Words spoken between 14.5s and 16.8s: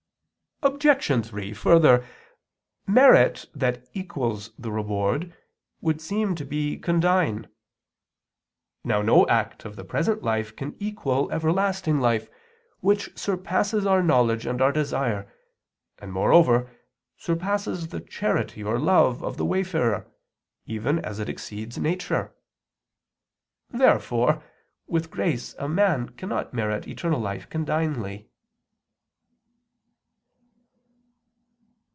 our desire, and moreover,